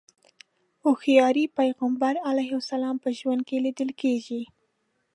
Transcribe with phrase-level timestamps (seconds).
[0.83, 4.41] هوښياري پيغمبر علیه السلام په ژوند کې ليدل کېږي.